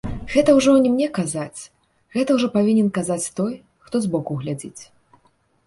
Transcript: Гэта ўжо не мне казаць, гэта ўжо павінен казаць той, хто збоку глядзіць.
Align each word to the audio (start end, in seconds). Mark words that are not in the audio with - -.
Гэта 0.35 0.53
ўжо 0.59 0.71
не 0.85 0.89
мне 0.93 1.07
казаць, 1.17 1.59
гэта 2.17 2.29
ўжо 2.39 2.47
павінен 2.57 2.89
казаць 2.97 3.29
той, 3.43 3.53
хто 3.85 3.95
збоку 4.09 4.41
глядзіць. 4.43 4.77